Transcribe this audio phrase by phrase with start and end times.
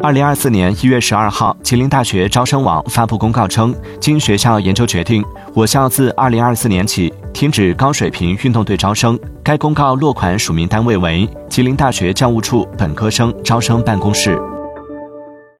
[0.00, 5.24] 二零二四年一月十二号吉林大学招生网发布公告称经学校研究决定
[5.54, 9.18] 我校自二零二四年起停止高水平运动队招生。
[9.42, 14.38] 该公告落款署名单位为吉林大学教务处本科生招生办公室。